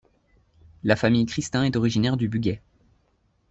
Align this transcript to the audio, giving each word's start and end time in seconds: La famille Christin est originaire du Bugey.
La 0.83 0.95
famille 0.95 1.27
Christin 1.27 1.61
est 1.63 1.75
originaire 1.75 2.17
du 2.17 2.27
Bugey. 2.27 2.59